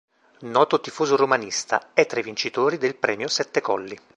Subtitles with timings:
[0.47, 3.95] Noto tifoso romanista, è tra i vincitori del Premio “Sette Colli”.